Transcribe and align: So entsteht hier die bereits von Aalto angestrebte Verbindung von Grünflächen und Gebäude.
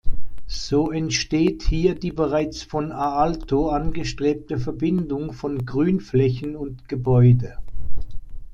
So 0.47 0.89
entsteht 0.89 1.61
hier 1.61 1.93
die 1.93 2.11
bereits 2.11 2.63
von 2.63 2.91
Aalto 2.91 3.69
angestrebte 3.69 4.57
Verbindung 4.57 5.31
von 5.31 5.63
Grünflächen 5.63 6.55
und 6.55 6.87
Gebäude. 6.89 7.59